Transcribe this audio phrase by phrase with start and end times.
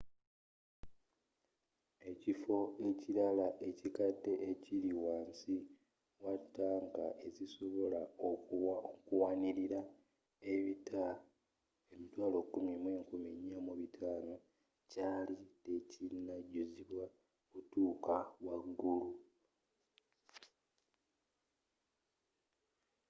[2.11, 2.57] ekifo
[2.87, 5.55] ekilala ekiddako ekiri wansi
[6.23, 9.79] wa tanka ezisobola okuwanilira
[10.53, 11.03] ebita
[11.99, 14.35] 104,500
[14.93, 15.37] kyali
[15.91, 17.05] tekinajuzibwa
[17.51, 18.15] kutuuka
[18.45, 19.11] waggulu